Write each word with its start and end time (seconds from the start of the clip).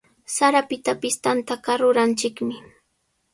Sarapitapis 0.35 1.15
tantaqa 1.23 1.71
ruranchikmi. 1.83 2.57